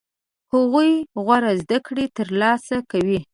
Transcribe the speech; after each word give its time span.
هغوی 0.53 0.91
غوره 1.25 1.51
زده 1.61 1.77
کړې 1.87 2.05
ترلاسه 2.17 2.77
کوي. 2.91 3.19